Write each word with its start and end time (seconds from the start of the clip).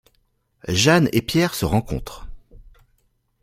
Jeanne 0.67 1.09
et 1.13 1.21
Pierre 1.21 1.53
se 1.53 1.63
rencontrent. 1.63 2.27